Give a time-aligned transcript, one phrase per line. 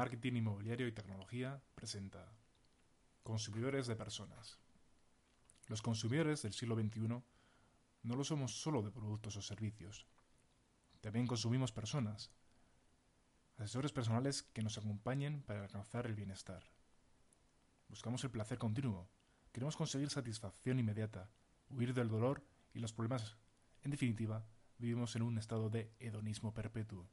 [0.00, 2.32] marketing inmobiliario y tecnología, presenta
[3.22, 4.58] Consumidores de personas.
[5.66, 7.22] Los consumidores del siglo XXI
[8.04, 10.06] no lo somos solo de productos o servicios.
[11.02, 12.30] También consumimos personas,
[13.58, 16.64] asesores personales que nos acompañen para alcanzar el bienestar.
[17.90, 19.06] Buscamos el placer continuo,
[19.52, 21.28] queremos conseguir satisfacción inmediata,
[21.68, 22.42] huir del dolor
[22.72, 23.36] y los problemas.
[23.82, 24.46] En definitiva,
[24.78, 27.06] vivimos en un estado de hedonismo perpetuo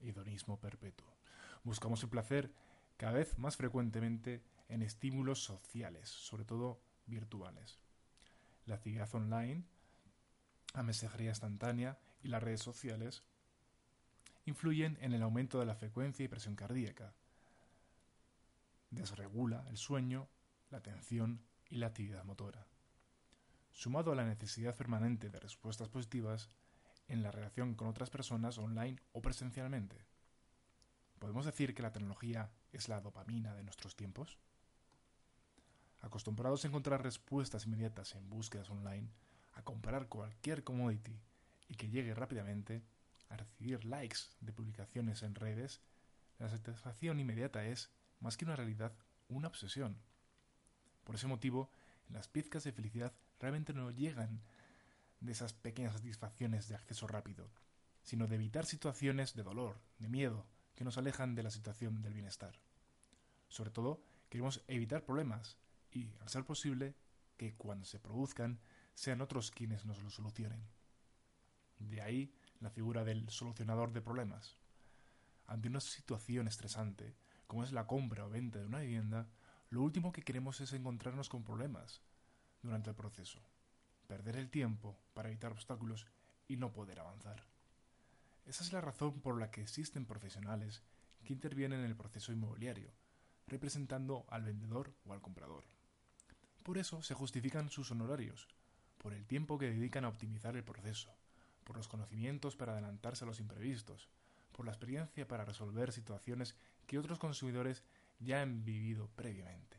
[0.00, 1.23] hedonismo perpetuo.
[1.64, 2.52] Buscamos el placer
[2.96, 7.78] cada vez más frecuentemente en estímulos sociales, sobre todo virtuales.
[8.66, 9.64] La actividad online,
[10.74, 13.22] la mensajería instantánea y las redes sociales
[14.44, 17.14] influyen en el aumento de la frecuencia y presión cardíaca.
[18.90, 20.28] Desregula el sueño,
[20.70, 22.66] la atención y la actividad motora.
[23.72, 26.50] Sumado a la necesidad permanente de respuestas positivas,
[27.08, 30.13] en la relación con otras personas online o presencialmente.
[31.24, 34.36] ¿Podemos decir que la tecnología es la dopamina de nuestros tiempos?
[36.02, 39.08] Acostumbrados a encontrar respuestas inmediatas en búsquedas online,
[39.54, 41.18] a comprar cualquier commodity
[41.66, 42.82] y que llegue rápidamente,
[43.30, 45.80] a recibir likes de publicaciones en redes,
[46.38, 47.88] la satisfacción inmediata es,
[48.20, 48.92] más que una realidad,
[49.30, 49.96] una obsesión.
[51.04, 51.70] Por ese motivo,
[52.10, 54.42] las pizcas de felicidad realmente no llegan
[55.20, 57.48] de esas pequeñas satisfacciones de acceso rápido,
[58.02, 62.14] sino de evitar situaciones de dolor, de miedo, que nos alejan de la situación del
[62.14, 62.60] bienestar.
[63.48, 65.56] Sobre todo, queremos evitar problemas
[65.92, 66.94] y, al ser posible,
[67.36, 68.60] que cuando se produzcan
[68.94, 70.62] sean otros quienes nos lo solucionen.
[71.78, 74.56] De ahí la figura del solucionador de problemas.
[75.46, 77.14] Ante una situación estresante,
[77.46, 79.28] como es la compra o venta de una vivienda,
[79.70, 82.00] lo último que queremos es encontrarnos con problemas
[82.62, 83.40] durante el proceso
[84.06, 86.06] perder el tiempo para evitar obstáculos
[86.46, 87.44] y no poder avanzar.
[88.46, 90.82] Esa es la razón por la que existen profesionales
[91.24, 92.92] que intervienen en el proceso inmobiliario,
[93.46, 95.64] representando al vendedor o al comprador.
[96.62, 98.48] Por eso se justifican sus honorarios,
[98.98, 101.14] por el tiempo que dedican a optimizar el proceso,
[101.64, 104.08] por los conocimientos para adelantarse a los imprevistos,
[104.52, 106.54] por la experiencia para resolver situaciones
[106.86, 107.82] que otros consumidores
[108.18, 109.78] ya han vivido previamente.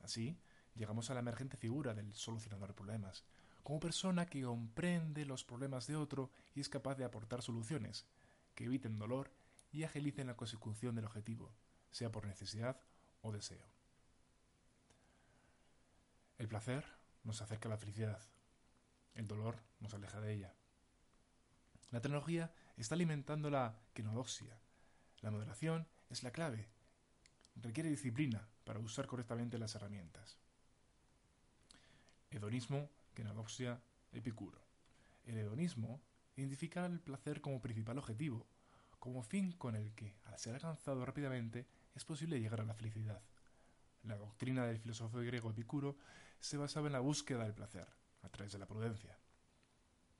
[0.00, 0.38] Así,
[0.74, 3.24] llegamos a la emergente figura del solucionador de problemas,
[3.66, 8.06] como persona que comprende los problemas de otro y es capaz de aportar soluciones
[8.54, 9.32] que eviten dolor
[9.72, 11.52] y agilicen la consecución del objetivo,
[11.90, 12.80] sea por necesidad
[13.22, 13.66] o deseo.
[16.38, 16.84] El placer
[17.24, 18.22] nos acerca a la felicidad,
[19.16, 20.54] el dolor nos aleja de ella.
[21.90, 24.60] La tecnología está alimentando la quenodoxia.
[25.22, 26.68] La moderación es la clave.
[27.56, 30.38] Requiere disciplina para usar correctamente las herramientas.
[32.30, 33.80] Hedonismo, quenodoxia,
[34.12, 34.60] epicuro.
[35.24, 36.00] El hedonismo
[36.36, 38.46] identifica el placer como principal objetivo,
[39.00, 43.22] como fin con el que, al ser alcanzado rápidamente, es posible llegar a la felicidad.
[44.04, 45.96] La doctrina del filósofo griego Epicuro
[46.38, 47.88] se basaba en la búsqueda del placer,
[48.22, 49.18] a través de la prudencia.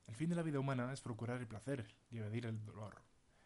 [0.07, 3.03] El fin de la vida humana es procurar el placer y evadir el dolor,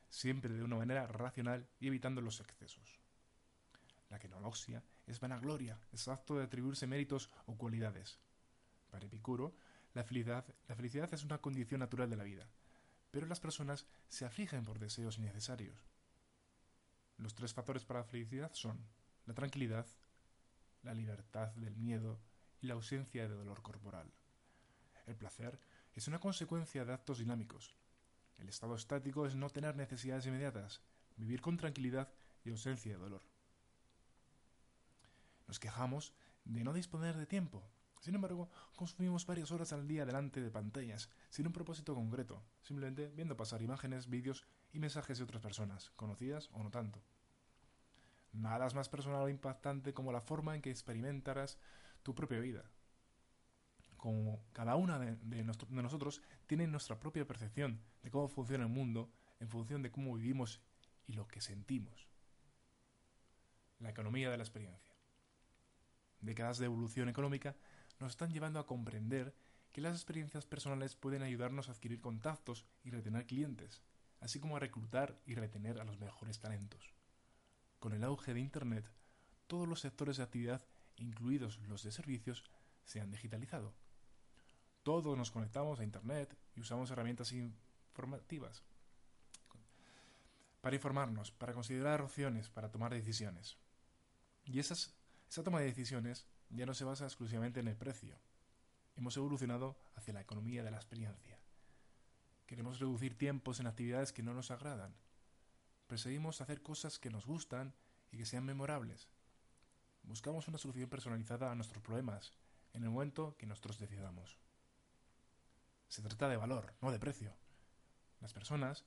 [0.09, 3.00] siempre de una manera racional y evitando los excesos.
[4.11, 8.21] La quenodoxia es vanagloria, es acto de atribuirse méritos o cualidades,
[8.90, 9.54] para Epicuro,
[9.94, 12.46] la felicidad, es una condición natural de la vida,
[13.10, 15.84] pero las personas se afligen por deseos innecesarios.
[17.16, 18.78] Los tres factores para la felicidad son
[19.26, 19.86] la tranquilidad,
[20.82, 22.20] la libertad del miedo
[22.60, 24.10] y la ausencia de dolor corporal.
[25.06, 25.58] El placer
[25.94, 27.75] es una consecuencia de actos dinámicos.
[28.38, 30.81] El estado estático es no tener necesidades inmediatas,
[31.16, 32.08] vivir con tranquilidad
[32.44, 33.22] y ausencia de dolor.
[35.46, 36.14] Nos quejamos
[36.44, 37.62] de no disponer de tiempo,
[38.00, 43.08] sin embargo, consumimos varias horas al día delante de pantallas, sin un propósito concreto, simplemente
[43.14, 47.02] viendo pasar imágenes, vídeos y mensajes de otras personas, conocidas o no tanto.
[48.32, 51.58] Nada es más personal o impactante como la forma en que experimentarás
[52.02, 52.64] tu propia vida.
[53.99, 59.12] Como cada una de, de nosotros tiene nuestra propia percepción de cómo funciona el mundo
[59.41, 60.62] en función de cómo vivimos
[61.06, 62.08] y lo que sentimos.
[63.79, 64.94] La economía de la experiencia.
[66.20, 67.56] Décadas de evolución económica
[68.00, 69.35] nos están llevando a comprender
[69.73, 73.82] que las experiencias personales pueden ayudarnos a adquirir contactos y retener clientes,
[74.20, 76.93] así como a reclutar y retener a los mejores talentos.
[77.79, 78.91] Con el auge de Internet,
[79.47, 80.64] todos los sectores de actividad,
[80.97, 82.44] incluidos los de servicios,
[82.85, 83.73] se han digitalizado.
[84.82, 88.64] Todos nos conectamos a Internet y usamos herramientas informativas
[90.61, 93.56] para informarnos, para considerar opciones, para tomar decisiones.
[94.44, 94.94] Y esas,
[95.31, 98.19] esa toma de decisiones ya no se basa exclusivamente en el precio.
[98.97, 101.38] Hemos evolucionado hacia la economía de la experiencia.
[102.47, 104.93] Queremos reducir tiempos en actividades que no nos agradan.
[105.87, 107.73] Perseguimos hacer cosas que nos gustan
[108.11, 109.09] y que sean memorables.
[110.03, 112.32] Buscamos una solución personalizada a nuestros problemas
[112.73, 114.37] en el momento que nosotros decidamos.
[115.87, 117.37] Se trata de valor, no de precio.
[118.21, 118.85] Las personas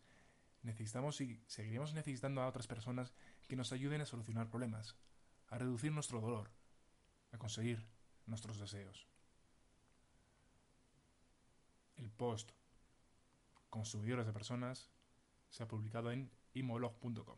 [0.62, 3.14] necesitamos y seguiremos necesitando a otras personas
[3.48, 4.98] que nos ayuden a solucionar problemas,
[5.54, 6.50] a reducir nuestro dolor,
[7.32, 7.86] a conseguir
[8.26, 9.08] nuestros deseos.
[11.96, 12.52] El post
[13.70, 14.90] Consumidores de Personas
[15.52, 17.38] se ha publicado en imolog.com.